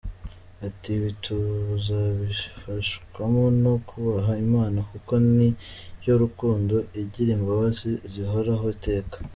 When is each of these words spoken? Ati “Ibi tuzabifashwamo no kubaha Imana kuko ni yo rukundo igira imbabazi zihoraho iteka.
Ati 0.67 0.87
“Ibi 0.97 1.11
tuzabifashwamo 1.25 3.43
no 3.63 3.73
kubaha 3.87 4.31
Imana 4.45 4.79
kuko 4.91 5.13
ni 5.35 5.49
yo 6.07 6.13
rukundo 6.21 6.75
igira 7.01 7.31
imbabazi 7.37 7.89
zihoraho 8.11 8.65
iteka. 8.75 9.17